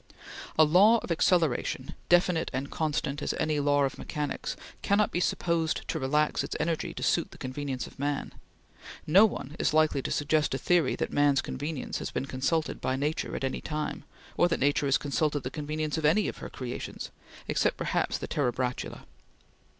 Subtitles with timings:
[0.57, 5.87] A law of acceleration, definite and constant as any law of mechanics, cannot be supposed
[5.89, 8.33] to relax its energy to suit the convenience of man.
[9.05, 12.95] No one is likely to suggest a theory that man's convenience had been consulted by
[12.95, 14.03] Nature at any time,
[14.37, 17.11] or that Nature has consulted the convenience of any of her creations,
[17.47, 19.05] except perhaps the Terebratula.